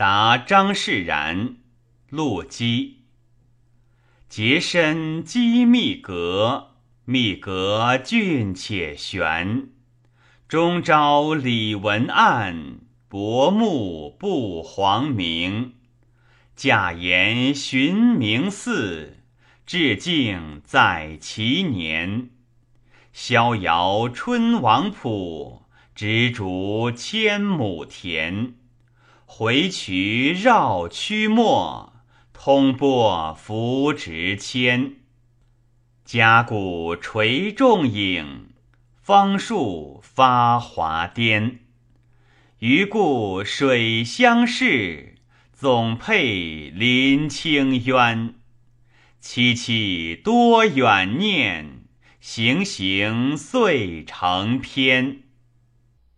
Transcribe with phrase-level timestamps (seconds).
[0.00, 1.56] 答张释然，
[2.08, 3.00] 陆机。
[4.30, 6.70] 洁身机密阁，
[7.04, 9.68] 密阁峻且玄。
[10.48, 12.78] 终朝礼文案，
[13.10, 15.74] 薄暮不黄明。
[16.56, 19.18] 假言寻名寺，
[19.66, 22.30] 致敬在其年。
[23.12, 25.64] 逍遥春王浦，
[25.94, 28.54] 执竹千亩田。
[29.32, 31.92] 回渠绕曲陌，
[32.32, 34.96] 通波浮直千。
[36.04, 38.48] 夹鼓垂重影，
[39.00, 41.60] 方树发华颠。
[42.58, 45.14] 余故水乡事，
[45.52, 48.34] 总配临清渊。
[49.20, 51.84] 戚戚多远念，
[52.20, 55.22] 行行遂成篇。